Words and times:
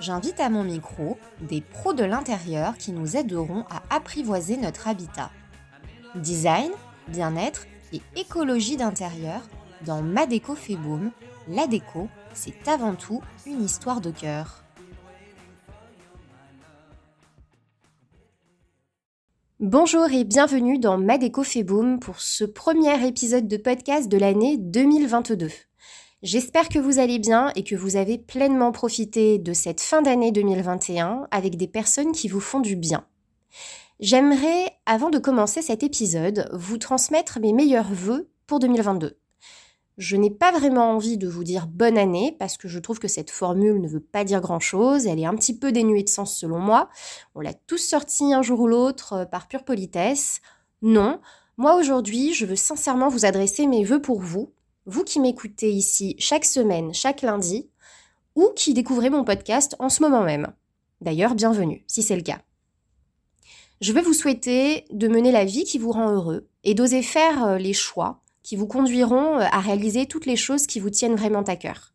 j'invite 0.00 0.40
à 0.40 0.48
mon 0.48 0.64
micro 0.64 1.18
des 1.40 1.60
pros 1.60 1.92
de 1.92 2.04
l'intérieur 2.04 2.76
qui 2.76 2.92
nous 2.92 3.16
aideront 3.16 3.64
à 3.70 3.82
apprivoiser 3.94 4.56
notre 4.56 4.88
habitat. 4.88 5.30
Design, 6.14 6.70
bien-être 7.08 7.66
et 7.92 8.00
écologie 8.16 8.76
d'intérieur 8.76 9.42
dans 9.84 10.02
Ma 10.02 10.26
déco 10.26 10.54
fait. 10.54 10.76
La 11.48 11.66
déco, 11.66 12.08
c'est 12.34 12.68
avant 12.68 12.94
tout 12.94 13.22
une 13.46 13.62
histoire 13.62 14.00
de 14.00 14.10
cœur. 14.10 14.62
Bonjour 19.58 20.10
et 20.10 20.24
bienvenue 20.24 20.78
dans 20.78 20.98
Ma 20.98 21.16
déco 21.16 21.42
pour 22.00 22.20
ce 22.20 22.44
premier 22.44 23.06
épisode 23.06 23.48
de 23.48 23.56
podcast 23.56 24.08
de 24.08 24.18
l'année 24.18 24.58
2022. 24.58 25.48
J'espère 26.22 26.70
que 26.70 26.78
vous 26.78 26.98
allez 26.98 27.18
bien 27.18 27.52
et 27.56 27.62
que 27.62 27.74
vous 27.74 27.96
avez 27.96 28.16
pleinement 28.16 28.72
profité 28.72 29.38
de 29.38 29.52
cette 29.52 29.82
fin 29.82 30.00
d'année 30.00 30.32
2021 30.32 31.28
avec 31.30 31.56
des 31.58 31.68
personnes 31.68 32.12
qui 32.12 32.28
vous 32.28 32.40
font 32.40 32.60
du 32.60 32.74
bien. 32.74 33.06
J'aimerais, 34.00 34.72
avant 34.86 35.10
de 35.10 35.18
commencer 35.18 35.60
cet 35.60 35.82
épisode, 35.82 36.48
vous 36.54 36.78
transmettre 36.78 37.38
mes 37.38 37.52
meilleurs 37.52 37.92
voeux 37.92 38.30
pour 38.46 38.60
2022. 38.60 39.18
Je 39.98 40.16
n'ai 40.16 40.30
pas 40.30 40.52
vraiment 40.52 40.90
envie 40.90 41.18
de 41.18 41.28
vous 41.28 41.44
dire 41.44 41.66
bonne 41.66 41.98
année 41.98 42.34
parce 42.38 42.56
que 42.56 42.68
je 42.68 42.78
trouve 42.78 42.98
que 42.98 43.08
cette 43.08 43.30
formule 43.30 43.80
ne 43.80 43.88
veut 43.88 44.00
pas 44.00 44.24
dire 44.24 44.40
grand-chose, 44.40 45.06
elle 45.06 45.20
est 45.20 45.26
un 45.26 45.36
petit 45.36 45.58
peu 45.58 45.70
dénuée 45.70 46.02
de 46.02 46.08
sens 46.08 46.34
selon 46.34 46.58
moi. 46.58 46.88
On 47.34 47.40
l'a 47.40 47.54
tous 47.54 47.78
sorti 47.78 48.32
un 48.32 48.42
jour 48.42 48.60
ou 48.60 48.66
l'autre 48.66 49.12
euh, 49.12 49.24
par 49.26 49.48
pure 49.48 49.64
politesse. 49.64 50.40
Non, 50.80 51.20
moi 51.58 51.76
aujourd'hui, 51.76 52.32
je 52.32 52.46
veux 52.46 52.56
sincèrement 52.56 53.08
vous 53.08 53.24
adresser 53.26 53.66
mes 53.66 53.84
voeux 53.84 54.00
pour 54.00 54.20
vous 54.20 54.52
vous 54.86 55.02
qui 55.02 55.18
m'écoutez 55.18 55.70
ici 55.70 56.14
chaque 56.18 56.44
semaine, 56.44 56.94
chaque 56.94 57.22
lundi, 57.22 57.68
ou 58.36 58.50
qui 58.54 58.72
découvrez 58.72 59.10
mon 59.10 59.24
podcast 59.24 59.74
en 59.80 59.88
ce 59.88 60.00
moment 60.00 60.22
même. 60.22 60.52
D'ailleurs, 61.00 61.34
bienvenue, 61.34 61.84
si 61.88 62.02
c'est 62.02 62.16
le 62.16 62.22
cas. 62.22 62.40
Je 63.80 63.92
veux 63.92 64.00
vous 64.00 64.12
souhaiter 64.12 64.84
de 64.92 65.08
mener 65.08 65.32
la 65.32 65.44
vie 65.44 65.64
qui 65.64 65.78
vous 65.78 65.90
rend 65.90 66.10
heureux 66.10 66.48
et 66.62 66.74
d'oser 66.74 67.02
faire 67.02 67.44
euh, 67.44 67.58
les 67.58 67.72
choix 67.72 68.22
qui 68.42 68.56
vous 68.56 68.66
conduiront 68.66 69.38
euh, 69.38 69.46
à 69.50 69.60
réaliser 69.60 70.06
toutes 70.06 70.24
les 70.24 70.36
choses 70.36 70.66
qui 70.66 70.80
vous 70.80 70.88
tiennent 70.88 71.16
vraiment 71.16 71.42
à 71.42 71.56
cœur. 71.56 71.92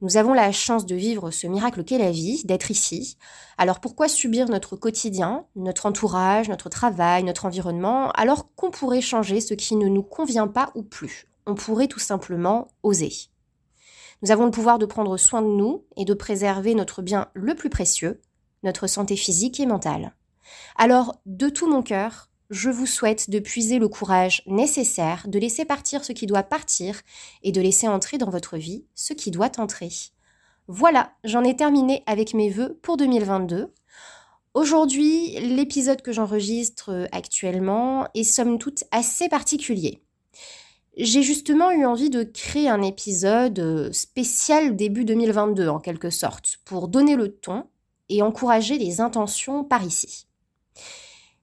Nous 0.00 0.16
avons 0.16 0.32
la 0.32 0.52
chance 0.52 0.86
de 0.86 0.94
vivre 0.94 1.32
ce 1.32 1.48
miracle 1.48 1.82
qu'est 1.82 1.98
la 1.98 2.12
vie, 2.12 2.44
d'être 2.44 2.70
ici. 2.70 3.18
Alors 3.58 3.80
pourquoi 3.80 4.08
subir 4.08 4.48
notre 4.48 4.76
quotidien, 4.76 5.44
notre 5.56 5.86
entourage, 5.86 6.48
notre 6.48 6.68
travail, 6.68 7.24
notre 7.24 7.46
environnement, 7.46 8.10
alors 8.12 8.54
qu'on 8.54 8.70
pourrait 8.70 9.00
changer 9.00 9.40
ce 9.40 9.54
qui 9.54 9.74
ne 9.74 9.88
nous 9.88 10.04
convient 10.04 10.46
pas 10.46 10.70
ou 10.76 10.82
plus? 10.82 11.26
On 11.48 11.54
pourrait 11.54 11.88
tout 11.88 11.98
simplement 11.98 12.68
oser. 12.82 13.10
Nous 14.22 14.30
avons 14.30 14.44
le 14.44 14.50
pouvoir 14.50 14.78
de 14.78 14.86
prendre 14.86 15.16
soin 15.16 15.40
de 15.40 15.48
nous 15.48 15.84
et 15.96 16.04
de 16.04 16.12
préserver 16.12 16.74
notre 16.74 17.00
bien 17.00 17.28
le 17.32 17.54
plus 17.54 17.70
précieux, 17.70 18.20
notre 18.62 18.86
santé 18.86 19.16
physique 19.16 19.58
et 19.58 19.66
mentale. 19.66 20.14
Alors, 20.76 21.16
de 21.24 21.48
tout 21.48 21.68
mon 21.68 21.82
cœur, 21.82 22.30
je 22.50 22.68
vous 22.68 22.86
souhaite 22.86 23.30
de 23.30 23.38
puiser 23.38 23.78
le 23.78 23.88
courage 23.88 24.42
nécessaire, 24.46 25.26
de 25.26 25.38
laisser 25.38 25.64
partir 25.64 26.04
ce 26.04 26.12
qui 26.12 26.26
doit 26.26 26.42
partir 26.42 27.00
et 27.42 27.52
de 27.52 27.60
laisser 27.60 27.88
entrer 27.88 28.18
dans 28.18 28.30
votre 28.30 28.58
vie 28.58 28.84
ce 28.94 29.14
qui 29.14 29.30
doit 29.30 29.58
entrer. 29.58 29.90
Voilà, 30.66 31.12
j'en 31.24 31.44
ai 31.44 31.56
terminé 31.56 32.02
avec 32.06 32.34
mes 32.34 32.50
vœux 32.50 32.78
pour 32.82 32.98
2022. 32.98 33.72
Aujourd'hui, 34.52 35.38
l'épisode 35.40 36.02
que 36.02 36.12
j'enregistre 36.12 37.08
actuellement 37.12 38.06
est 38.14 38.24
somme 38.24 38.58
toute 38.58 38.84
assez 38.90 39.30
particulier 39.30 40.02
j'ai 41.04 41.22
justement 41.22 41.70
eu 41.70 41.86
envie 41.86 42.10
de 42.10 42.24
créer 42.24 42.68
un 42.68 42.82
épisode 42.82 43.58
euh, 43.60 43.92
spécial 43.92 44.74
début 44.74 45.04
2022 45.04 45.68
en 45.68 45.78
quelque 45.78 46.10
sorte, 46.10 46.58
pour 46.64 46.88
donner 46.88 47.14
le 47.14 47.32
ton 47.32 47.66
et 48.08 48.20
encourager 48.22 48.78
les 48.78 49.00
intentions 49.00 49.62
par 49.62 49.84
ici. 49.84 50.26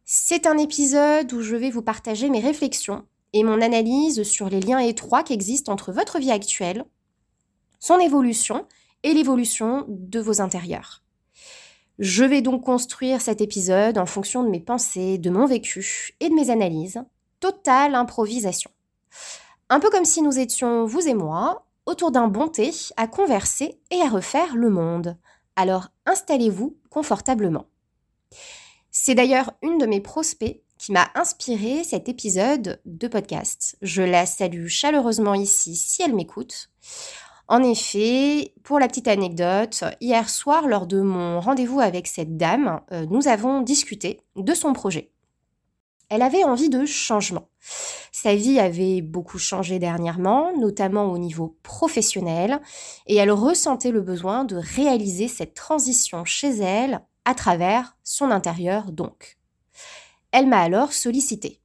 C'est 0.04 0.46
un 0.46 0.58
épisode 0.58 1.32
où 1.34 1.42
je 1.42 1.56
vais 1.56 1.72
vous 1.72 1.82
partager 1.82 2.30
mes 2.30 2.42
réflexions 2.42 3.06
et 3.34 3.44
mon 3.44 3.62
analyse 3.62 4.24
sur 4.24 4.50
les 4.50 4.60
liens 4.60 4.80
étroits 4.80 5.24
qui 5.24 5.34
existent 5.34 5.72
entre 5.72 5.92
votre 5.92 6.20
vie 6.20 6.32
actuelle, 6.32 6.86
son 7.80 8.00
évolution 8.00 8.66
et 9.04 9.14
l'évolution 9.14 9.86
de 9.88 10.20
vos 10.20 10.42
intérieurs. 10.42 11.04
Je 11.98 12.26
vais 12.26 12.42
donc 12.42 12.64
construire 12.64 13.22
cet 13.22 13.40
épisode 13.40 13.98
en 13.98 14.06
fonction 14.06 14.44
de 14.44 14.50
mes 14.50 14.60
pensées, 14.60 15.18
de 15.18 15.30
mon 15.30 15.46
vécu 15.46 16.14
et 16.20 16.30
de 16.30 16.34
mes 16.34 16.50
analyses. 16.50 17.02
Totale 17.40 17.96
improvisation. 17.96 18.72
Un 19.70 19.80
peu 19.80 19.90
comme 19.90 20.06
si 20.06 20.22
nous 20.22 20.38
étions, 20.38 20.86
vous 20.86 21.08
et 21.08 21.16
moi, 21.16 21.66
autour 21.88 22.12
d'un 22.12 22.28
bon 22.28 22.48
thé, 22.48 22.72
à 22.98 23.08
converser 23.08 23.80
et 23.90 24.00
à 24.02 24.10
refaire 24.10 24.56
le 24.56 24.70
monde. 24.70 25.18
Alors 25.56 25.88
installez-vous 26.06 26.78
confortablement. 26.92 27.66
C'est 28.92 29.16
d'ailleurs 29.16 29.54
une 29.64 29.80
de 29.80 29.88
mes 29.88 30.02
prospects 30.02 30.62
qui 30.78 30.92
m'a 30.92 31.10
inspiré 31.16 31.84
cet 31.84 32.08
épisode 32.10 32.80
de 32.86 33.08
podcast. 33.08 33.76
Je 33.82 34.04
la 34.04 34.28
salue 34.28 34.68
chaleureusement 34.68 35.34
ici 35.34 35.76
si 35.76 36.04
elle 36.04 36.14
m'écoute. 36.14 36.70
En 37.48 37.64
effet, 37.64 38.54
pour 38.64 38.80
la 38.80 38.88
petite 38.88 39.08
anecdote, 39.08 39.84
hier 40.00 40.30
soir, 40.30 40.68
lors 40.68 40.86
de 40.86 41.02
mon 41.02 41.40
rendez-vous 41.40 41.80
avec 41.80 42.08
cette 42.08 42.38
dame, 42.38 42.82
euh, 42.92 43.06
nous 43.10 43.28
avons 43.28 43.62
discuté 43.62 44.22
de 44.36 44.54
son 44.54 44.74
projet. 44.74 45.12
Elle 46.10 46.22
avait 46.22 46.44
envie 46.44 46.70
de 46.70 46.86
changement. 46.86 47.50
Sa 48.18 48.34
vie 48.34 48.62
avait 48.62 49.02
beaucoup 49.02 49.38
changé 49.38 49.78
dernièrement, 49.78 50.58
notamment 50.58 51.12
au 51.12 51.18
niveau 51.18 51.58
professionnel, 51.64 52.62
et 53.08 53.18
elle 53.18 53.30
ressentait 53.30 53.92
le 53.92 54.00
besoin 54.00 54.46
de 54.46 54.56
réaliser 54.56 55.28
cette 55.28 55.54
transition 55.54 56.24
chez 56.24 56.48
elle 56.62 57.02
à 57.26 57.36
travers 57.36 57.98
son 58.06 58.32
intérieur 58.32 58.94
donc. 58.94 59.38
Elle 60.32 60.48
m'a 60.48 60.62
alors 60.62 60.94
sollicité. 60.94 61.60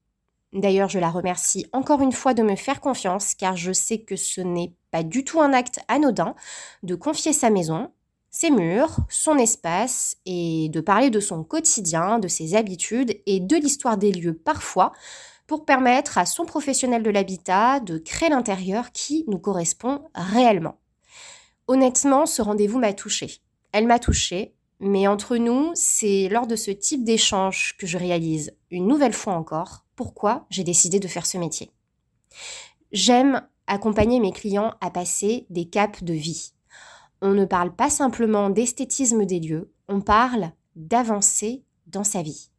D'ailleurs, 0.53 0.88
je 0.88 0.99
la 0.99 1.11
remercie 1.11 1.66
encore 1.72 2.03
une 2.03 2.11
fois 2.11 2.34
de 2.34 2.43
me 2.43 2.56
faire 2.56 2.81
confiance 2.81 3.37
car 3.37 3.56
je 3.56 3.72
sais 3.72 4.00
que 4.00 4.17
ce 4.17 4.41
n'est 4.41 4.75
pas 4.91 5.05
du 5.05 5.22
tout 5.22 5.41
un 5.41 5.53
acte 5.53 5.78
anodin 5.87 6.34
de 6.82 6.97
confier 6.97 7.32
sa 7.32 7.50
maison, 7.50 7.93
ses 8.32 8.50
murs, 8.50 8.97
son 9.09 9.38
espace 9.38 10.17
et 10.27 10.69
de 10.71 10.81
parler 10.81 11.11
de 11.11 11.21
son 11.21 11.44
quotidien, 11.44 12.19
de 12.19 12.27
ses 12.27 12.56
habitudes 12.56 13.21
et 13.27 13.38
de 13.38 13.55
l'histoire 13.55 13.99
des 13.99 14.11
lieux 14.11 14.34
parfois 14.34 14.91
pour 15.50 15.65
permettre 15.65 16.16
à 16.16 16.27
son 16.27 16.44
professionnel 16.44 17.03
de 17.03 17.11
l'habitat 17.11 17.81
de 17.81 17.99
créer 17.99 18.28
l'intérieur 18.28 18.93
qui 18.93 19.25
nous 19.27 19.41
correspond 19.41 20.09
réellement. 20.15 20.78
Honnêtement, 21.66 22.25
ce 22.25 22.41
rendez-vous 22.41 22.78
m'a 22.78 22.93
touchée. 22.93 23.41
Elle 23.72 23.88
m'a 23.88 23.99
touchée, 23.99 24.55
mais 24.79 25.08
entre 25.08 25.38
nous, 25.38 25.73
c'est 25.75 26.29
lors 26.29 26.47
de 26.47 26.55
ce 26.55 26.70
type 26.70 27.02
d'échange 27.02 27.75
que 27.81 27.88
je 27.88 27.99
réalise 27.99 28.52
une 28.70 28.87
nouvelle 28.87 29.12
fois 29.12 29.32
encore 29.32 29.85
pourquoi 29.97 30.47
j'ai 30.50 30.62
décidé 30.62 31.00
de 31.00 31.08
faire 31.08 31.26
ce 31.26 31.37
métier. 31.37 31.73
J'aime 32.93 33.43
accompagner 33.67 34.20
mes 34.20 34.31
clients 34.31 34.75
à 34.81 34.88
passer 34.93 35.47
des 35.50 35.69
caps 35.69 36.05
de 36.05 36.14
vie, 36.14 36.52
on 37.23 37.32
ne 37.32 37.44
parle 37.44 37.75
pas 37.75 37.91
simplement 37.91 38.50
d'esthétisme 38.50 39.26
des 39.26 39.41
lieux, 39.41 39.73
on 39.88 40.00
parle 40.00 40.52
d'avancer 40.76 41.64
dans 41.88 42.05
sa 42.05 42.23
vie, 42.23 42.50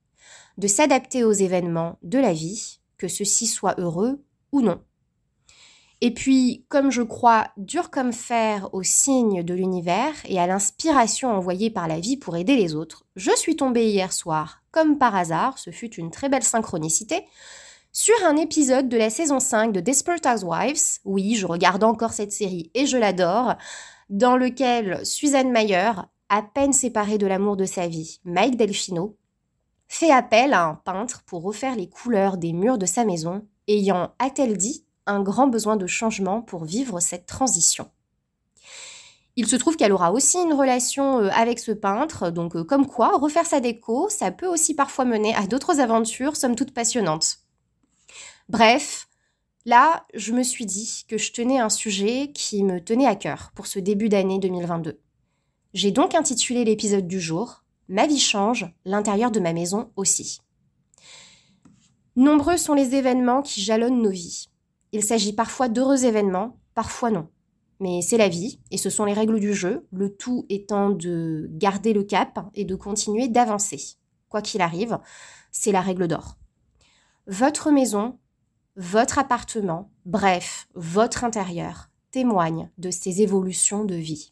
de 0.58 0.68
s'adapter 0.68 1.24
aux 1.24 1.32
événements 1.32 1.98
de 2.04 2.20
la 2.20 2.34
vie, 2.34 2.81
que 3.02 3.08
ceux-ci 3.08 3.48
soient 3.48 3.76
heureux 3.80 4.24
ou 4.52 4.62
non. 4.62 4.80
Et 6.02 6.14
puis, 6.14 6.66
comme 6.70 6.92
je 6.92 7.02
crois 7.02 7.48
dur 7.58 7.90
comme 7.90 8.14
fer 8.14 8.70
aux 8.74 8.84
signes 8.84 9.44
de 9.44 9.54
l'univers 9.56 10.14
et 10.26 10.40
à 10.40 10.46
l'inspiration 10.46 11.32
envoyée 11.32 11.72
par 11.72 11.88
la 11.88 12.00
vie 12.00 12.18
pour 12.18 12.38
aider 12.38 12.56
les 12.56 12.76
autres, 12.76 13.06
je 13.16 13.36
suis 13.36 13.56
tombée 13.56 13.90
hier 13.90 14.14
soir, 14.14 14.64
comme 14.72 15.00
par 15.00 15.16
hasard, 15.16 15.58
ce 15.58 15.72
fut 15.72 15.94
une 15.96 16.12
très 16.12 16.30
belle 16.30 16.44
synchronicité, 16.44 17.26
sur 17.92 18.16
un 18.26 18.36
épisode 18.36 18.88
de 18.88 18.98
la 18.98 19.10
saison 19.10 19.40
5 19.40 19.74
de 19.74 19.80
Desperate 19.80 20.26
Housewives. 20.26 21.00
Oui, 21.04 21.36
je 21.36 21.46
regarde 21.46 21.84
encore 21.84 22.14
cette 22.14 22.32
série 22.32 22.72
et 22.74 22.86
je 22.86 22.98
l'adore 22.98 23.56
dans 24.10 24.38
lequel 24.38 25.06
Suzanne 25.06 25.52
Mayer, 25.52 25.92
à 26.30 26.42
peine 26.42 26.74
séparée 26.74 27.18
de 27.18 27.28
l'amour 27.28 27.58
de 27.58 27.66
sa 27.66 27.88
vie, 27.88 28.20
Mike 28.26 28.58
Delfino, 28.58 29.18
fait 29.94 30.10
appel 30.10 30.54
à 30.54 30.64
un 30.64 30.76
peintre 30.76 31.22
pour 31.26 31.44
refaire 31.44 31.76
les 31.76 31.90
couleurs 31.90 32.38
des 32.38 32.54
murs 32.54 32.78
de 32.78 32.86
sa 32.86 33.04
maison, 33.04 33.46
ayant, 33.68 34.14
a-t-elle 34.20 34.56
dit, 34.56 34.86
un 35.06 35.22
grand 35.22 35.48
besoin 35.48 35.76
de 35.76 35.86
changement 35.86 36.42
pour 36.42 36.64
vivre 36.64 37.02
cette 37.02 37.26
transition. 37.26 37.92
Il 39.36 39.48
se 39.48 39.58
trouve 39.58 39.76
qu'elle 39.76 39.92
aura 39.92 40.14
aussi 40.14 40.38
une 40.38 40.54
relation 40.54 41.20
euh, 41.20 41.30
avec 41.32 41.60
ce 41.60 41.74
peintre, 41.74 42.30
donc 42.30 42.56
euh, 42.56 42.64
comme 42.64 42.88
quoi, 42.88 43.18
refaire 43.18 43.46
sa 43.46 43.60
déco, 43.60 44.08
ça 44.08 44.32
peut 44.32 44.48
aussi 44.48 44.76
parfois 44.76 45.04
mener 45.04 45.36
à 45.36 45.46
d'autres 45.46 45.82
aventures, 45.82 46.38
somme 46.38 46.56
toute 46.56 46.74
passionnantes. 46.74 47.40
Bref, 48.48 49.10
là, 49.66 50.06
je 50.14 50.32
me 50.32 50.44
suis 50.44 50.66
dit 50.66 51.04
que 51.10 51.18
je 51.18 51.34
tenais 51.34 51.60
un 51.60 51.70
sujet 51.70 52.32
qui 52.34 52.64
me 52.64 52.80
tenait 52.80 53.08
à 53.08 53.16
cœur 53.16 53.52
pour 53.56 53.68
ce 53.68 53.80
début 53.80 54.08
d'année 54.08 54.40
2022. 54.40 55.02
J'ai 55.74 55.92
donc 55.92 56.16
intitulé 56.16 56.64
l'épisode 56.64 57.08
du 57.08 57.20
jour 57.20 57.61
Ma 57.92 58.08
vie 58.08 58.22
change, 58.22 58.74
l'intérieur 58.86 59.32
de 59.32 59.42
ma 59.42 59.52
maison 59.52 59.92
aussi. 59.98 60.40
Nombreux 62.16 62.56
sont 62.56 62.74
les 62.74 62.96
événements 62.96 63.42
qui 63.42 63.60
jalonnent 63.62 64.02
nos 64.02 64.12
vies. 64.12 64.48
Il 64.94 65.04
s'agit 65.04 65.34
parfois 65.34 65.68
d'heureux 65.68 66.06
événements, 66.06 66.58
parfois 66.74 67.12
non. 67.12 67.28
Mais 67.82 68.02
c'est 68.02 68.16
la 68.16 68.30
vie, 68.30 68.62
et 68.72 68.78
ce 68.78 68.90
sont 68.90 69.04
les 69.04 69.12
règles 69.12 69.42
du 69.42 69.54
jeu, 69.54 69.86
le 69.92 70.16
tout 70.16 70.46
étant 70.48 70.90
de 70.90 71.50
garder 71.52 71.92
le 71.92 72.06
cap 72.06 72.40
et 72.54 72.64
de 72.64 72.76
continuer 72.76 73.28
d'avancer. 73.28 73.98
Quoi 74.30 74.42
qu'il 74.42 74.62
arrive, 74.62 74.98
c'est 75.52 75.74
la 75.74 75.82
règle 75.82 76.08
d'or. 76.08 76.38
Votre 77.28 77.72
maison, 77.72 78.18
votre 78.78 79.20
appartement, 79.20 79.92
bref, 80.06 80.70
votre 80.76 81.26
intérieur 81.26 81.90
témoigne 82.12 82.70
de 82.78 82.90
ces 82.90 83.22
évolutions 83.22 83.84
de 83.84 83.96
vie. 83.96 84.32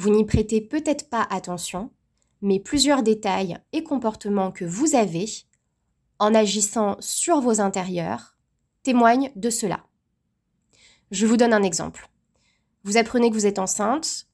Vous 0.00 0.08
n'y 0.08 0.24
prêtez 0.24 0.62
peut-être 0.62 1.10
pas 1.10 1.26
attention, 1.28 1.90
mais 2.40 2.58
plusieurs 2.58 3.02
détails 3.02 3.58
et 3.74 3.84
comportements 3.84 4.50
que 4.50 4.64
vous 4.64 4.94
avez, 4.94 5.26
en 6.18 6.34
agissant 6.34 6.96
sur 7.00 7.42
vos 7.42 7.60
intérieurs, 7.60 8.38
témoignent 8.82 9.30
de 9.36 9.50
cela. 9.50 9.84
Je 11.10 11.26
vous 11.26 11.36
donne 11.36 11.52
un 11.52 11.62
exemple. 11.62 12.08
Vous 12.82 12.96
apprenez 12.96 13.28
que 13.28 13.34
vous 13.34 13.44
êtes 13.44 13.58
enceinte, 13.58 14.26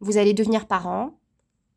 vous 0.00 0.16
allez 0.16 0.34
devenir 0.34 0.66
parent. 0.66 1.16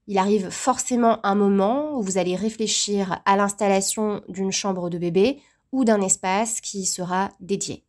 Il 0.07 0.17
arrive 0.17 0.49
forcément 0.49 1.23
un 1.23 1.35
moment 1.35 1.99
où 1.99 2.01
vous 2.01 2.17
allez 2.17 2.35
réfléchir 2.35 3.21
à 3.25 3.37
l'installation 3.37 4.23
d'une 4.27 4.51
chambre 4.51 4.89
de 4.89 4.97
bébé 4.97 5.39
ou 5.71 5.85
d'un 5.85 6.01
espace 6.01 6.61
qui 6.61 6.87
sera 6.87 7.29
dédié. 7.41 7.83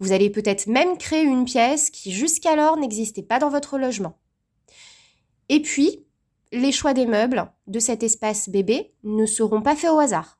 Vous 0.00 0.12
allez 0.12 0.28
peut-être 0.28 0.66
même 0.66 0.98
créer 0.98 1.22
une 1.22 1.46
pièce 1.46 1.88
qui 1.88 2.12
jusqu'alors 2.12 2.76
n'existait 2.76 3.22
pas 3.22 3.38
dans 3.38 3.48
votre 3.48 3.78
logement. 3.78 4.18
Et 5.50 5.60
puis, 5.60 6.06
les 6.52 6.70
choix 6.70 6.94
des 6.94 7.06
meubles 7.06 7.52
de 7.66 7.80
cet 7.80 8.04
espace 8.04 8.48
bébé 8.48 8.94
ne 9.02 9.26
seront 9.26 9.62
pas 9.62 9.74
faits 9.74 9.90
au 9.90 9.98
hasard. 9.98 10.38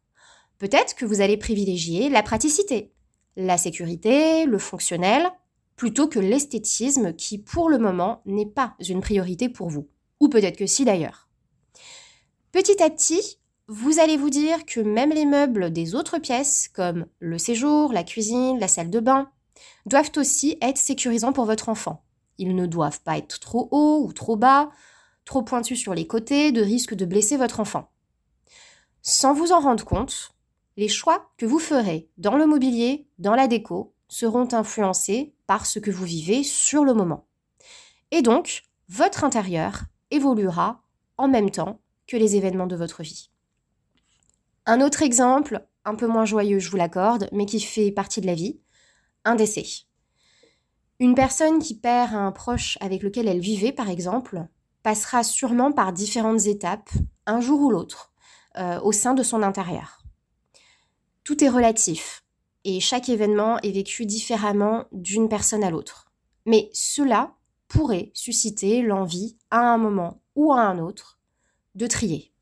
Peut-être 0.58 0.94
que 0.94 1.04
vous 1.04 1.20
allez 1.20 1.36
privilégier 1.36 2.08
la 2.08 2.22
praticité, 2.22 2.92
la 3.36 3.58
sécurité, 3.58 4.46
le 4.46 4.58
fonctionnel, 4.58 5.28
plutôt 5.74 6.06
que 6.06 6.20
l'esthétisme 6.20 7.12
qui, 7.12 7.38
pour 7.38 7.68
le 7.68 7.78
moment, 7.78 8.22
n'est 8.24 8.46
pas 8.46 8.76
une 8.88 9.00
priorité 9.00 9.48
pour 9.48 9.68
vous. 9.68 9.88
Ou 10.20 10.28
peut-être 10.28 10.56
que 10.56 10.66
si 10.66 10.84
d'ailleurs. 10.84 11.28
Petit 12.52 12.80
à 12.80 12.88
petit, 12.88 13.40
vous 13.66 13.98
allez 13.98 14.16
vous 14.16 14.30
dire 14.30 14.64
que 14.64 14.78
même 14.78 15.10
les 15.10 15.26
meubles 15.26 15.72
des 15.72 15.96
autres 15.96 16.18
pièces, 16.18 16.68
comme 16.68 17.06
le 17.18 17.38
séjour, 17.38 17.92
la 17.92 18.04
cuisine, 18.04 18.60
la 18.60 18.68
salle 18.68 18.90
de 18.90 19.00
bain, 19.00 19.28
doivent 19.86 20.12
aussi 20.16 20.56
être 20.62 20.78
sécurisants 20.78 21.32
pour 21.32 21.46
votre 21.46 21.68
enfant. 21.68 22.04
Ils 22.38 22.54
ne 22.54 22.66
doivent 22.66 23.00
pas 23.02 23.18
être 23.18 23.40
trop 23.40 23.68
hauts 23.72 24.04
ou 24.06 24.12
trop 24.12 24.36
bas, 24.36 24.70
trop 25.30 25.42
pointus 25.42 25.78
sur 25.78 25.94
les 25.94 26.08
côtés, 26.08 26.50
de 26.50 26.60
risque 26.60 26.92
de 26.92 27.04
blesser 27.04 27.36
votre 27.36 27.60
enfant. 27.60 27.88
Sans 29.00 29.32
vous 29.32 29.52
en 29.52 29.60
rendre 29.60 29.84
compte, 29.84 30.32
les 30.76 30.88
choix 30.88 31.30
que 31.38 31.46
vous 31.46 31.60
ferez 31.60 32.10
dans 32.18 32.36
le 32.36 32.46
mobilier, 32.46 33.06
dans 33.20 33.36
la 33.36 33.46
déco, 33.46 33.94
seront 34.08 34.48
influencés 34.52 35.32
par 35.46 35.66
ce 35.66 35.78
que 35.78 35.92
vous 35.92 36.04
vivez 36.04 36.42
sur 36.42 36.84
le 36.84 36.94
moment. 36.94 37.28
Et 38.10 38.22
donc, 38.22 38.64
votre 38.88 39.22
intérieur 39.22 39.82
évoluera 40.10 40.82
en 41.16 41.28
même 41.28 41.52
temps 41.52 41.80
que 42.08 42.16
les 42.16 42.34
événements 42.34 42.66
de 42.66 42.74
votre 42.74 43.04
vie. 43.04 43.30
Un 44.66 44.80
autre 44.80 45.00
exemple, 45.00 45.64
un 45.84 45.94
peu 45.94 46.08
moins 46.08 46.24
joyeux, 46.24 46.58
je 46.58 46.72
vous 46.72 46.76
l'accorde, 46.76 47.28
mais 47.30 47.46
qui 47.46 47.60
fait 47.60 47.92
partie 47.92 48.20
de 48.20 48.26
la 48.26 48.34
vie, 48.34 48.58
un 49.24 49.36
décès. 49.36 49.64
Une 50.98 51.14
personne 51.14 51.60
qui 51.60 51.78
perd 51.78 52.14
un 52.14 52.32
proche 52.32 52.78
avec 52.80 53.04
lequel 53.04 53.28
elle 53.28 53.38
vivait, 53.38 53.70
par 53.70 53.90
exemple, 53.90 54.48
passera 54.82 55.22
sûrement 55.22 55.72
par 55.72 55.92
différentes 55.92 56.46
étapes, 56.46 56.90
un 57.26 57.40
jour 57.40 57.60
ou 57.60 57.70
l'autre, 57.70 58.12
euh, 58.56 58.80
au 58.80 58.92
sein 58.92 59.14
de 59.14 59.22
son 59.22 59.42
intérieur. 59.42 60.02
Tout 61.24 61.44
est 61.44 61.48
relatif 61.48 62.24
et 62.64 62.80
chaque 62.80 63.08
événement 63.08 63.58
est 63.58 63.70
vécu 63.70 64.06
différemment 64.06 64.84
d'une 64.92 65.28
personne 65.28 65.64
à 65.64 65.70
l'autre. 65.70 66.10
Mais 66.46 66.70
cela 66.72 67.34
pourrait 67.68 68.10
susciter 68.14 68.82
l'envie, 68.82 69.36
à 69.50 69.60
un 69.60 69.78
moment 69.78 70.20
ou 70.34 70.52
à 70.52 70.60
un 70.60 70.78
autre, 70.78 71.18
de 71.74 71.86
trier, 71.86 72.32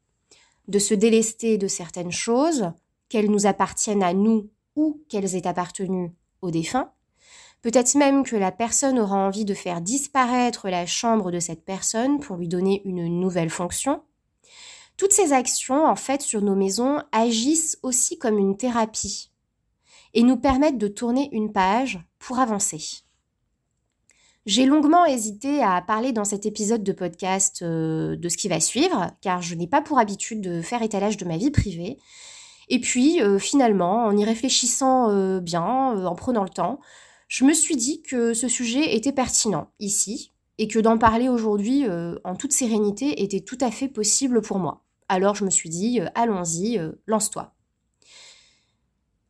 de 0.68 0.78
se 0.78 0.94
délester 0.94 1.58
de 1.58 1.68
certaines 1.68 2.12
choses, 2.12 2.72
qu'elles 3.08 3.30
nous 3.30 3.46
appartiennent 3.46 4.02
à 4.02 4.14
nous 4.14 4.50
ou 4.76 5.02
qu'elles 5.08 5.34
aient 5.34 5.46
appartenu 5.46 6.14
au 6.40 6.50
défunt. 6.50 6.92
Peut-être 7.62 7.94
même 7.96 8.24
que 8.24 8.36
la 8.36 8.52
personne 8.52 8.98
aura 8.98 9.16
envie 9.16 9.44
de 9.44 9.54
faire 9.54 9.80
disparaître 9.80 10.68
la 10.68 10.86
chambre 10.86 11.30
de 11.30 11.40
cette 11.40 11.64
personne 11.64 12.20
pour 12.20 12.36
lui 12.36 12.48
donner 12.48 12.82
une 12.84 13.20
nouvelle 13.20 13.50
fonction, 13.50 14.02
toutes 14.98 15.12
ces 15.12 15.32
actions, 15.32 15.86
en 15.86 15.94
fait, 15.94 16.22
sur 16.22 16.42
nos 16.42 16.56
maisons 16.56 17.00
agissent 17.12 17.78
aussi 17.84 18.18
comme 18.18 18.36
une 18.36 18.56
thérapie 18.56 19.30
et 20.12 20.24
nous 20.24 20.36
permettent 20.36 20.76
de 20.76 20.88
tourner 20.88 21.28
une 21.30 21.52
page 21.52 22.00
pour 22.18 22.40
avancer. 22.40 23.04
J'ai 24.44 24.66
longuement 24.66 25.06
hésité 25.06 25.62
à 25.62 25.80
parler 25.82 26.10
dans 26.10 26.24
cet 26.24 26.46
épisode 26.46 26.82
de 26.82 26.92
podcast 26.92 27.62
euh, 27.62 28.16
de 28.16 28.28
ce 28.28 28.36
qui 28.36 28.48
va 28.48 28.58
suivre, 28.58 29.12
car 29.20 29.40
je 29.40 29.54
n'ai 29.54 29.68
pas 29.68 29.82
pour 29.82 30.00
habitude 30.00 30.40
de 30.40 30.62
faire 30.62 30.82
étalage 30.82 31.16
de 31.16 31.26
ma 31.26 31.36
vie 31.36 31.52
privée. 31.52 31.98
Et 32.68 32.80
puis, 32.80 33.22
euh, 33.22 33.38
finalement, 33.38 34.04
en 34.06 34.16
y 34.16 34.24
réfléchissant 34.24 35.10
euh, 35.10 35.38
bien, 35.38 35.62
en 35.64 36.14
prenant 36.16 36.42
le 36.42 36.48
temps, 36.48 36.80
je 37.28 37.44
me 37.44 37.52
suis 37.52 37.76
dit 37.76 38.02
que 38.02 38.34
ce 38.34 38.48
sujet 38.48 38.96
était 38.96 39.12
pertinent 39.12 39.70
ici, 39.78 40.32
et 40.60 40.66
que 40.66 40.80
d'en 40.80 40.98
parler 40.98 41.28
aujourd'hui 41.28 41.86
en 42.24 42.34
toute 42.34 42.52
sérénité 42.52 43.22
était 43.22 43.40
tout 43.40 43.58
à 43.60 43.70
fait 43.70 43.86
possible 43.86 44.42
pour 44.42 44.58
moi. 44.58 44.82
Alors 45.08 45.34
je 45.34 45.44
me 45.44 45.50
suis 45.50 45.70
dit, 45.70 46.00
euh, 46.00 46.06
allons-y, 46.14 46.78
euh, 46.78 46.92
lance-toi. 47.06 47.54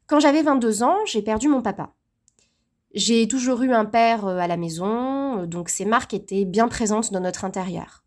Quand 0.07 0.21
j'avais 0.21 0.43
22 0.43 0.83
ans, 0.83 0.97
j'ai 1.07 1.23
perdu 1.23 1.49
mon 1.49 1.63
papa. 1.63 1.95
J'ai 2.95 3.29
toujours 3.29 3.63
eu 3.63 3.73
un 3.73 3.85
père 3.85 4.27
euh, 4.27 4.39
à 4.39 4.49
la 4.49 4.57
maison, 4.57 5.45
donc 5.47 5.69
ces 5.69 5.85
marques 5.85 6.15
étaient 6.15 6.45
bien 6.45 6.69
présentes 6.69 7.13
dans 7.13 7.21
notre 7.21 7.45
intérieur. 7.45 8.05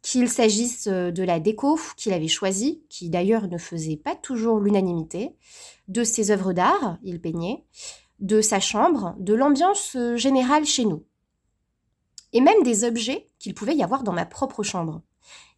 Qu'il 0.00 0.28
s'agisse 0.28 0.86
de 0.86 1.22
la 1.24 1.40
déco 1.40 1.80
qu'il 1.96 2.12
avait 2.12 2.28
choisie, 2.28 2.84
qui 2.88 3.10
d'ailleurs 3.10 3.48
ne 3.48 3.58
faisait 3.58 3.96
pas 3.96 4.14
toujours 4.14 4.60
l'unanimité, 4.60 5.34
de 5.88 6.04
ses 6.04 6.30
œuvres 6.30 6.52
d'art, 6.52 6.98
il 7.02 7.20
peignait, 7.20 7.64
de 8.20 8.40
sa 8.40 8.60
chambre, 8.60 9.14
de 9.18 9.34
l'ambiance 9.34 9.96
générale 10.14 10.64
chez 10.64 10.84
nous. 10.84 11.04
Et 12.32 12.40
même 12.40 12.62
des 12.62 12.84
objets 12.84 13.26
qu'il 13.38 13.54
pouvait 13.54 13.76
y 13.76 13.82
avoir 13.82 14.02
dans 14.02 14.12
ma 14.12 14.26
propre 14.26 14.62
chambre. 14.62 15.02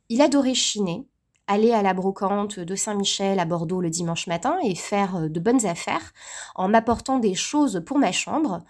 Il 0.09 0.23
adorait 0.23 0.55
chiner, 0.55 1.07
aller 1.49 1.73
à 1.73 1.83
la 1.83 1.95
brocante 1.95 2.61
de 2.61 2.75
Saint-Michel 2.77 3.41
à 3.41 3.45
Bordeaux 3.45 3.81
le 3.81 3.91
dimanche 3.91 4.27
matin 4.27 4.59
et 4.63 4.75
faire 4.75 5.17
euh, 5.17 5.29
de 5.29 5.41
bonnes 5.41 5.67
affaires 5.67 6.13
en 6.55 6.69
m'apportant 6.69 7.19
des 7.19 7.35
choses 7.35 7.83
pour 7.85 7.99
ma 7.99 8.13
chambre, 8.13 8.65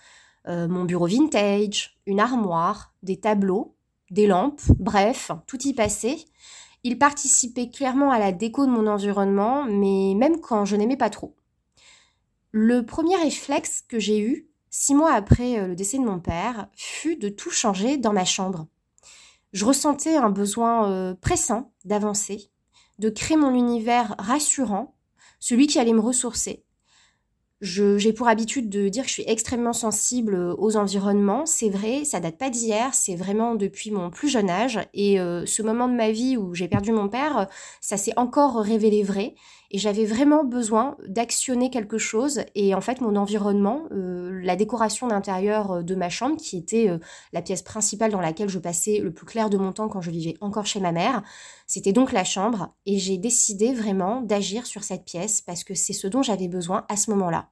euh, 0.47 0.68
mon 0.68 0.85
bureau 0.85 1.07
vintage, 1.07 1.99
une 2.07 2.21
armoire, 2.21 2.95
des 3.02 3.21
tableaux, 3.21 3.75
des 4.11 4.26
lampes, 4.26 4.62
bref, 4.78 5.33
tout 5.47 5.61
y 5.66 5.75
passait. 5.75 6.16
Il 6.85 6.99
participait 6.99 7.68
clairement 7.68 8.12
à 8.12 8.18
la 8.18 8.33
déco 8.33 8.64
de 8.64 8.71
mon 8.71 8.87
environnement, 8.87 9.64
mais 9.64 10.14
même 10.14 10.40
quand 10.40 10.64
je 10.64 10.76
n'aimais 10.76 10.97
pas 10.97 11.11
trop. 11.11 11.35
Le 12.50 12.85
premier 12.85 13.17
réflexe 13.17 13.83
que 13.87 13.99
j'ai 13.99 14.21
eu, 14.21 14.49
six 14.71 14.95
mois 14.95 15.12
après 15.12 15.59
euh, 15.59 15.69
le 15.69 15.76
décès 15.76 15.99
de 15.99 16.05
mon 16.05 16.19
père, 16.19 16.69
fut 16.76 17.17
de 17.17 17.28
tout 17.28 17.50
changer 17.50 17.97
dans 17.97 18.12
ma 18.12 18.25
chambre. 18.25 18.67
Je 19.52 19.64
ressentais 19.64 20.17
un 20.17 20.28
besoin 20.28 21.14
pressant 21.23 21.73
d'avancer, 21.87 22.50
de 22.99 23.09
créer 23.09 23.38
mon 23.38 23.55
univers 23.55 24.14
rassurant, 24.19 24.95
celui 25.40 25.67
qui 25.67 25.78
allait 25.78 25.95
me 25.95 26.00
ressourcer. 26.00 26.64
J'ai 27.61 28.12
pour 28.12 28.28
habitude 28.28 28.69
de 28.69 28.88
dire 28.88 29.02
que 29.02 29.09
je 29.09 29.14
suis 29.14 29.25
extrêmement 29.26 29.73
sensible 29.73 30.37
aux 30.59 30.76
environnements. 30.76 31.45
C'est 31.45 31.71
vrai, 31.71 32.05
ça 32.05 32.21
date 32.21 32.38
pas 32.38 32.50
d'hier, 32.50 32.95
c'est 32.95 33.17
vraiment 33.17 33.57
depuis 33.57 33.90
mon 33.90 34.11
plus 34.11 34.28
jeune 34.28 34.49
âge. 34.49 34.78
Et 34.95 35.19
euh, 35.19 35.45
ce 35.45 35.62
moment 35.62 35.88
de 35.88 35.95
ma 35.95 36.12
vie 36.12 36.37
où 36.37 36.55
j'ai 36.55 36.69
perdu 36.69 36.93
mon 36.93 37.09
père, 37.09 37.49
ça 37.81 37.97
s'est 37.97 38.17
encore 38.17 38.61
révélé 38.61 39.02
vrai. 39.02 39.35
Et 39.70 39.78
j'avais 39.78 40.06
vraiment 40.06 40.44
besoin 40.44 40.96
d'actionner 41.06 41.68
quelque 41.68 41.98
chose. 41.98 42.40
Et 42.54 42.75
en 42.75 42.80
fait, 42.80 43.02
mon 43.02 43.16
environnement, 43.16 43.82
euh, 43.92 44.40
la 44.42 44.56
décoration 44.56 45.08
d'intérieur 45.08 45.72
euh, 45.72 45.82
de 45.82 45.94
ma 45.94 46.08
chambre, 46.08 46.37
qui 46.38 46.56
était 46.56 46.88
euh, 46.88 46.98
la 47.34 47.42
pièce 47.42 47.60
principale 47.60 48.10
dans 48.10 48.20
laquelle 48.20 48.48
je 48.48 48.58
passais 48.58 48.98
le 48.98 49.12
plus 49.12 49.26
clair 49.26 49.50
de 49.50 49.58
mon 49.58 49.72
temps 49.72 49.88
quand 49.88 50.00
je 50.00 50.10
vivais 50.10 50.37
encore 50.40 50.64
chez 50.64 50.80
ma 50.80 50.90
mère, 50.90 51.22
c'était 51.66 51.92
donc 51.92 52.12
la 52.12 52.25
chambre. 52.25 52.75
Et 52.87 52.98
j'ai 52.98 53.18
décidé 53.18 53.75
vraiment 53.75 54.22
d'agir 54.22 54.64
sur 54.64 54.84
cette 54.84 55.04
pièce 55.04 55.42
parce 55.42 55.64
que 55.64 55.75
c'est 55.75 55.92
ce 55.92 56.06
dont 56.06 56.22
j'avais 56.22 56.48
besoin 56.48 56.87
à 56.88 56.96
ce 56.96 57.10
moment-là. 57.10 57.50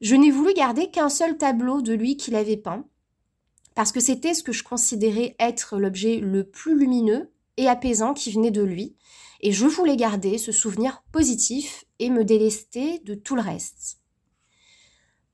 Je 0.00 0.16
n'ai 0.16 0.30
voulu 0.30 0.54
garder 0.54 0.90
qu'un 0.90 1.10
seul 1.10 1.36
tableau 1.36 1.82
de 1.82 1.92
lui 1.92 2.16
qu'il 2.16 2.36
avait 2.36 2.56
peint. 2.56 2.84
parce 3.74 3.90
que 3.90 3.98
c'était 4.00 4.34
ce 4.34 4.44
que 4.44 4.52
je 4.52 4.62
considérais 4.62 5.34
être 5.40 5.78
l'objet 5.78 6.20
le 6.20 6.44
plus 6.44 6.78
lumineux 6.78 7.32
et 7.56 7.68
apaisant 7.68 8.14
qui 8.14 8.30
venait 8.32 8.50
de 8.50 8.62
lui, 8.62 8.96
et 9.44 9.52
je 9.52 9.66
voulais 9.66 9.96
garder 9.96 10.38
ce 10.38 10.52
souvenir 10.52 11.04
positif 11.12 11.84
et 11.98 12.08
me 12.08 12.24
délester 12.24 12.98
de 13.00 13.14
tout 13.14 13.36
le 13.36 13.42
reste. 13.42 13.98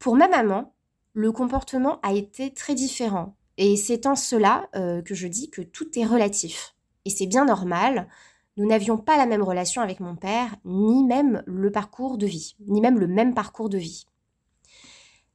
Pour 0.01 0.17
ma 0.17 0.27
maman, 0.27 0.75
le 1.13 1.31
comportement 1.31 2.01
a 2.03 2.13
été 2.13 2.53
très 2.53 2.75
différent, 2.75 3.37
et 3.57 3.77
c'est 3.77 4.07
en 4.07 4.17
cela 4.17 4.69
euh, 4.75 5.01
que 5.01 5.15
je 5.15 5.29
dis 5.29 5.49
que 5.49 5.63
tout 5.63 5.97
est 5.97 6.05
relatif. 6.05 6.75
Et 7.05 7.11
c'est 7.11 7.29
bien 7.29 7.45
normal, 7.45 8.09
nous 8.57 8.67
n'avions 8.67 8.99
pas 8.99 9.17
la 9.17 9.27
même 9.27 9.45
relation 9.45 9.81
avec 9.81 10.01
mon 10.01 10.17
père, 10.17 10.57
ni 10.65 11.05
même 11.05 11.45
le 11.47 11.71
parcours 11.71 12.19
de 12.19 12.27
vie, 12.27 12.57
ni 12.67 12.81
même 12.81 12.99
le 12.99 13.07
même 13.07 13.33
parcours 13.33 13.69
de 13.69 13.79
vie. 13.79 14.07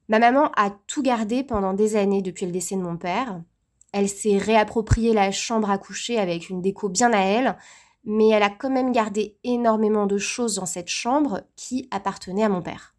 Ma 0.08 0.18
maman 0.18 0.52
a 0.54 0.70
tout 0.86 1.02
gardé 1.02 1.44
pendant 1.44 1.72
des 1.72 1.96
années 1.96 2.20
depuis 2.20 2.44
le 2.44 2.52
décès 2.52 2.76
de 2.76 2.82
mon 2.82 2.98
père. 2.98 3.40
Elle 3.92 4.10
s'est 4.10 4.36
réappropriée 4.36 5.14
la 5.14 5.30
chambre 5.30 5.70
à 5.70 5.78
coucher 5.78 6.18
avec 6.18 6.50
une 6.50 6.60
déco 6.60 6.90
bien 6.90 7.12
à 7.14 7.20
elle, 7.20 7.56
mais 8.06 8.28
elle 8.28 8.44
a 8.44 8.50
quand 8.50 8.70
même 8.70 8.92
gardé 8.92 9.36
énormément 9.44 10.06
de 10.06 10.16
choses 10.16 10.54
dans 10.54 10.66
cette 10.66 10.88
chambre 10.88 11.42
qui 11.56 11.88
appartenaient 11.90 12.44
à 12.44 12.48
mon 12.48 12.62
père. 12.62 12.94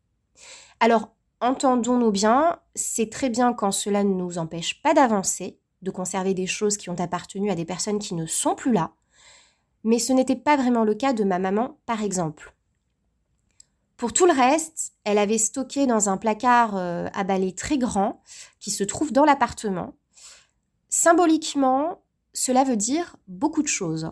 Alors, 0.80 1.10
entendons-nous 1.42 2.12
bien, 2.12 2.60
c'est 2.76 3.10
très 3.10 3.30
bien 3.30 3.54
quand 3.54 3.72
cela 3.72 4.04
ne 4.04 4.14
nous 4.14 4.38
empêche 4.38 4.82
pas 4.82 4.94
d'avancer, 4.94 5.60
de 5.82 5.92
conserver 5.92 6.34
des 6.34 6.46
choses 6.46 6.78
qui 6.78 6.90
ont 6.90 7.00
appartenu 7.00 7.50
à 7.50 7.56
des 7.56 7.66
personnes 7.66 8.00
qui 8.00 8.16
ne 8.16 8.26
sont 8.26 8.54
plus 8.54 8.74
là, 8.74 8.92
mais 9.84 10.00
ce 10.00 10.12
n'était 10.12 10.36
pas 10.36 10.58
vraiment 10.58 10.84
le 10.84 10.94
cas 10.94 11.14
de 11.14 11.24
ma 11.24 11.40
maman, 11.40 11.80
par 11.86 12.04
exemple. 12.04 12.54
Pour 13.96 14.14
tout 14.14 14.26
le 14.26 14.34
reste, 14.34 14.94
elle 15.06 15.18
avait 15.18 15.38
stocké 15.38 15.88
dans 15.88 16.10
un 16.10 16.18
placard 16.18 16.76
euh, 16.76 17.08
à 17.14 17.24
balai 17.24 17.54
très 17.54 17.78
grand 17.78 18.22
qui 18.60 18.70
se 18.70 18.84
trouve 18.84 19.12
dans 19.12 19.26
l'appartement. 19.26 19.96
Symboliquement, 20.90 22.02
cela 22.34 22.64
veut 22.64 22.78
dire 22.78 23.16
beaucoup 23.28 23.64
de 23.64 23.68
choses. 23.68 24.12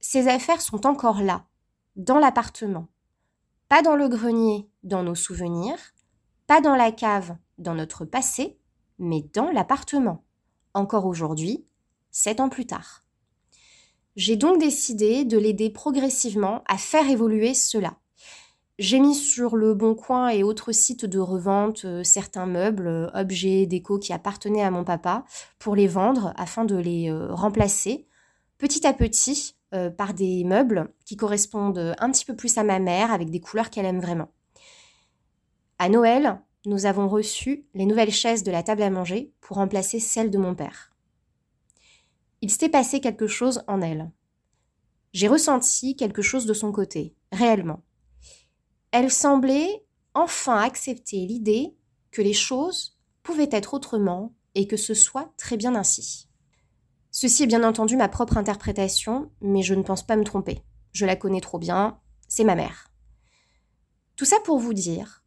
Ces 0.00 0.28
affaires 0.28 0.62
sont 0.62 0.86
encore 0.86 1.22
là, 1.22 1.44
dans 1.96 2.18
l'appartement. 2.18 2.88
Pas 3.68 3.82
dans 3.82 3.96
le 3.96 4.08
grenier, 4.08 4.68
dans 4.82 5.02
nos 5.02 5.14
souvenirs, 5.14 5.78
pas 6.46 6.60
dans 6.60 6.74
la 6.74 6.90
cave, 6.90 7.36
dans 7.58 7.74
notre 7.74 8.04
passé, 8.04 8.58
mais 8.98 9.22
dans 9.34 9.50
l'appartement. 9.50 10.24
Encore 10.74 11.06
aujourd'hui, 11.06 11.64
sept 12.10 12.40
ans 12.40 12.48
plus 12.48 12.66
tard. 12.66 13.04
J'ai 14.16 14.36
donc 14.36 14.58
décidé 14.58 15.24
de 15.24 15.38
l'aider 15.38 15.70
progressivement 15.70 16.64
à 16.66 16.76
faire 16.76 17.08
évoluer 17.08 17.54
cela. 17.54 17.96
J'ai 18.78 18.98
mis 18.98 19.14
sur 19.14 19.56
le 19.56 19.74
Bon 19.74 19.94
Coin 19.94 20.30
et 20.30 20.42
autres 20.42 20.72
sites 20.72 21.04
de 21.04 21.18
revente 21.18 21.84
euh, 21.84 22.02
certains 22.02 22.46
meubles, 22.46 22.86
euh, 22.86 23.10
objets, 23.12 23.66
déco 23.66 23.98
qui 23.98 24.14
appartenaient 24.14 24.62
à 24.62 24.70
mon 24.70 24.84
papa 24.84 25.24
pour 25.58 25.76
les 25.76 25.86
vendre 25.86 26.32
afin 26.36 26.64
de 26.64 26.76
les 26.76 27.10
euh, 27.10 27.32
remplacer 27.34 28.06
petit 28.60 28.86
à 28.86 28.92
petit 28.92 29.56
par 29.96 30.14
des 30.14 30.44
meubles 30.44 30.92
qui 31.04 31.16
correspondent 31.16 31.94
un 31.98 32.10
petit 32.10 32.24
peu 32.24 32.34
plus 32.34 32.58
à 32.58 32.64
ma 32.64 32.78
mère 32.80 33.12
avec 33.12 33.30
des 33.30 33.40
couleurs 33.40 33.70
qu'elle 33.70 33.86
aime 33.86 34.00
vraiment. 34.00 34.32
À 35.78 35.88
Noël, 35.88 36.40
nous 36.66 36.86
avons 36.86 37.08
reçu 37.08 37.66
les 37.74 37.86
nouvelles 37.86 38.10
chaises 38.10 38.42
de 38.42 38.50
la 38.50 38.64
table 38.64 38.82
à 38.82 38.90
manger 38.90 39.32
pour 39.40 39.58
remplacer 39.58 40.00
celles 40.00 40.30
de 40.30 40.38
mon 40.38 40.56
père. 40.56 40.92
Il 42.42 42.50
s'était 42.50 42.68
passé 42.68 43.00
quelque 43.00 43.28
chose 43.28 43.62
en 43.68 43.80
elle. 43.80 44.10
J'ai 45.12 45.28
ressenti 45.28 45.94
quelque 45.94 46.22
chose 46.22 46.46
de 46.46 46.54
son 46.54 46.72
côté, 46.72 47.14
réellement 47.30 47.82
elle 48.92 49.10
semblait 49.10 49.84
enfin 50.14 50.58
accepter 50.58 51.18
l'idée 51.26 51.74
que 52.10 52.22
les 52.22 52.32
choses 52.32 52.98
pouvaient 53.22 53.48
être 53.52 53.74
autrement 53.74 54.34
et 54.54 54.66
que 54.66 54.76
ce 54.76 54.94
soit 54.94 55.32
très 55.36 55.56
bien 55.56 55.74
ainsi. 55.76 56.28
Ceci 57.12 57.42
est 57.42 57.48
bien 57.48 57.64
entendu 57.64 57.96
ma 57.96 58.08
propre 58.08 58.36
interprétation, 58.36 59.30
mais 59.40 59.62
je 59.62 59.74
ne 59.74 59.82
pense 59.82 60.06
pas 60.06 60.16
me 60.16 60.24
tromper. 60.24 60.62
Je 60.92 61.06
la 61.06 61.16
connais 61.16 61.40
trop 61.40 61.58
bien, 61.58 61.98
c'est 62.28 62.44
ma 62.44 62.54
mère. 62.54 62.90
Tout 64.16 64.24
ça 64.24 64.36
pour 64.44 64.58
vous 64.58 64.74
dire 64.74 65.24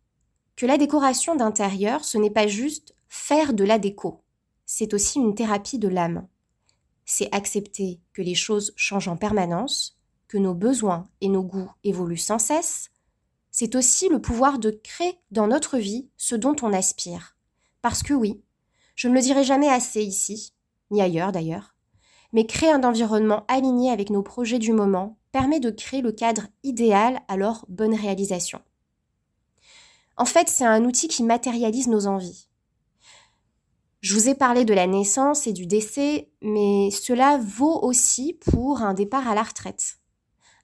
que 0.55 0.65
la 0.65 0.77
décoration 0.77 1.35
d'intérieur, 1.35 2.05
ce 2.05 2.17
n'est 2.17 2.29
pas 2.29 2.47
juste 2.47 2.95
faire 3.09 3.53
de 3.53 3.63
la 3.63 3.79
déco, 3.79 4.23
c'est 4.65 4.93
aussi 4.93 5.19
une 5.19 5.35
thérapie 5.35 5.79
de 5.79 5.87
l'âme. 5.87 6.27
C'est 7.05 7.33
accepter 7.33 7.99
que 8.13 8.21
les 8.21 8.35
choses 8.35 8.73
changent 8.75 9.07
en 9.09 9.17
permanence, 9.17 9.99
que 10.27 10.37
nos 10.37 10.53
besoins 10.53 11.09
et 11.21 11.27
nos 11.27 11.43
goûts 11.43 11.71
évoluent 11.83 12.17
sans 12.17 12.39
cesse, 12.39 12.91
c'est 13.51 13.75
aussi 13.75 14.09
le 14.09 14.19
pouvoir 14.21 14.57
de 14.57 14.71
créer 14.71 15.19
dans 15.31 15.47
notre 15.47 15.77
vie 15.77 16.09
ce 16.17 16.35
dont 16.35 16.55
on 16.61 16.73
aspire. 16.73 17.35
Parce 17.81 18.01
que 18.01 18.13
oui, 18.13 18.41
je 18.95 19.07
ne 19.07 19.13
le 19.13 19.21
dirai 19.21 19.43
jamais 19.43 19.69
assez 19.69 20.01
ici, 20.01 20.53
ni 20.89 21.01
ailleurs 21.01 21.31
d'ailleurs, 21.31 21.73
mais 22.33 22.45
créer 22.45 22.71
un 22.71 22.83
environnement 22.83 23.45
aligné 23.47 23.91
avec 23.91 24.09
nos 24.09 24.23
projets 24.23 24.59
du 24.59 24.73
moment 24.73 25.17
permet 25.31 25.59
de 25.59 25.71
créer 25.71 26.01
le 26.01 26.11
cadre 26.11 26.47
idéal 26.63 27.21
à 27.27 27.37
leur 27.37 27.65
bonne 27.69 27.95
réalisation. 27.95 28.61
En 30.17 30.25
fait, 30.25 30.49
c'est 30.49 30.65
un 30.65 30.83
outil 30.83 31.07
qui 31.07 31.23
matérialise 31.23 31.87
nos 31.87 32.07
envies. 32.07 32.49
Je 34.01 34.13
vous 34.13 34.27
ai 34.27 34.35
parlé 34.35 34.65
de 34.65 34.73
la 34.73 34.85
naissance 34.85 35.47
et 35.47 35.53
du 35.53 35.65
décès, 35.65 36.29
mais 36.41 36.91
cela 36.91 37.37
vaut 37.37 37.79
aussi 37.81 38.33
pour 38.51 38.81
un 38.81 38.93
départ 38.93 39.27
à 39.27 39.35
la 39.35 39.43
retraite 39.43 39.99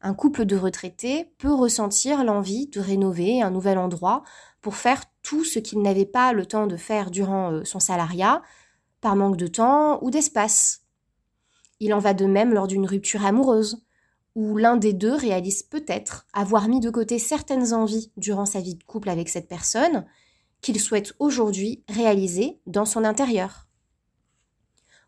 un 0.01 0.13
couple 0.13 0.45
de 0.45 0.55
retraités 0.55 1.33
peut 1.37 1.53
ressentir 1.53 2.23
l'envie 2.23 2.67
de 2.67 2.79
rénover 2.79 3.41
un 3.41 3.51
nouvel 3.51 3.77
endroit 3.77 4.23
pour 4.61 4.75
faire 4.75 5.03
tout 5.21 5.43
ce 5.43 5.59
qu'il 5.59 5.81
n'avait 5.81 6.05
pas 6.05 6.33
le 6.33 6.45
temps 6.45 6.67
de 6.67 6.77
faire 6.77 7.11
durant 7.11 7.51
euh, 7.51 7.65
son 7.65 7.79
salariat, 7.79 8.41
par 9.01 9.15
manque 9.15 9.37
de 9.37 9.47
temps 9.47 10.01
ou 10.03 10.09
d'espace. 10.09 10.81
Il 11.79 11.93
en 11.93 11.99
va 11.99 12.13
de 12.13 12.25
même 12.25 12.53
lors 12.53 12.67
d'une 12.67 12.85
rupture 12.85 13.25
amoureuse, 13.25 13.83
où 14.35 14.57
l'un 14.57 14.77
des 14.77 14.93
deux 14.93 15.15
réalise 15.15 15.63
peut-être 15.63 16.27
avoir 16.33 16.67
mis 16.67 16.79
de 16.79 16.89
côté 16.89 17.19
certaines 17.19 17.73
envies 17.73 18.11
durant 18.17 18.45
sa 18.45 18.61
vie 18.61 18.75
de 18.75 18.83
couple 18.83 19.09
avec 19.09 19.29
cette 19.29 19.47
personne 19.47 20.05
qu'il 20.61 20.79
souhaite 20.79 21.13
aujourd'hui 21.19 21.83
réaliser 21.89 22.59
dans 22.67 22.85
son 22.85 23.03
intérieur. 23.03 23.67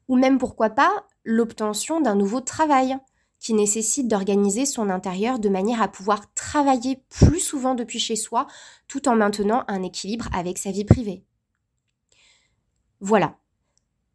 Ou 0.08 0.18
même 0.18 0.38
pourquoi 0.38 0.70
pas 0.70 1.06
l'obtention 1.24 2.02
d'un 2.02 2.16
nouveau 2.16 2.42
travail, 2.42 2.98
qui 3.42 3.54
nécessite 3.56 4.08
d'organiser 4.08 4.66
son 4.68 4.90
intérieur 4.90 5.40
de 5.40 5.50
manière 5.50 5.82
à 5.82 5.88
pouvoir 5.88 6.32
travailler 6.36 7.04
plus 7.10 7.40
souvent 7.40 7.74
depuis 7.74 8.00
chez 8.00 8.16
soi 8.16 8.46
tout 8.88 9.10
en 9.10 9.16
maintenant 9.16 9.64
un 9.68 9.82
équilibre 9.82 10.30
avec 10.32 10.60
sa 10.60 10.72
vie 10.72 10.86
privée. 10.86 11.26
Voilà, 13.00 13.36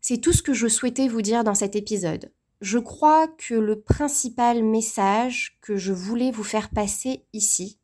c'est 0.00 0.18
tout 0.18 0.32
ce 0.32 0.42
que 0.42 0.54
je 0.54 0.68
souhaitais 0.68 1.08
vous 1.08 1.22
dire 1.22 1.42
dans 1.42 1.56
cet 1.56 1.74
épisode. 1.74 2.30
Je 2.62 2.78
crois 2.78 3.28
que 3.28 3.54
le 3.54 3.80
principal 3.80 4.62
message 4.64 5.58
que 5.60 5.76
je 5.76 5.92
voulais 5.92 6.30
vous 6.30 6.44
faire 6.44 6.70
passer 6.70 7.26
ici, 7.34 7.78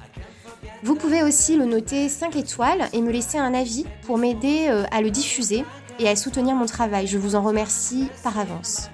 Vous 0.81 0.95
pouvez 0.95 1.22
aussi 1.22 1.57
le 1.57 1.65
noter 1.65 2.10
5 2.10 2.36
étoiles 2.38 2.89
et 2.91 3.03
me 3.03 3.12
laisser 3.12 3.38
un 3.38 3.53
avis 3.53 3.86
pour 4.07 4.17
m'aider 4.17 4.65
euh, 4.69 4.84
à 4.89 5.03
le 5.03 5.12
diffuser 5.12 5.63
et 6.00 6.10
à 6.10 6.15
soutenir 6.15 6.55
mon 6.55 6.65
travail. 6.65 7.05
Je 7.05 7.19
vous 7.19 7.36
en 7.36 7.43
remercie 7.43 8.07
par 8.24 8.39
avance. 8.39 8.89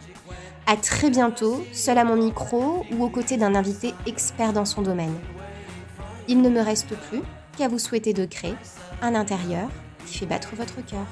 À 0.71 0.77
très 0.77 1.09
bientôt, 1.09 1.65
seul 1.73 1.97
à 1.97 2.05
mon 2.05 2.15
micro 2.15 2.85
ou 2.93 3.03
aux 3.03 3.09
côtés 3.09 3.35
d'un 3.35 3.55
invité 3.55 3.93
expert 4.05 4.53
dans 4.53 4.63
son 4.63 4.81
domaine. 4.81 5.13
Il 6.29 6.41
ne 6.41 6.47
me 6.47 6.61
reste 6.61 6.95
plus 6.95 7.19
qu'à 7.57 7.67
vous 7.67 7.77
souhaiter 7.77 8.13
de 8.13 8.23
créer 8.23 8.55
un 9.01 9.13
intérieur 9.13 9.67
qui 10.05 10.19
fait 10.19 10.25
battre 10.25 10.55
votre 10.55 10.79
cœur. 10.85 11.05